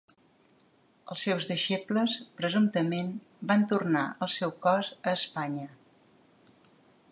Els 1.15 1.25
seus 1.27 1.45
deixebles 1.49 2.15
presumptament 2.39 3.13
van 3.53 3.67
tornar 3.75 4.03
el 4.27 4.33
seu 4.39 4.57
cos 4.67 4.93
a 5.11 5.17
Espanya. 5.21 5.67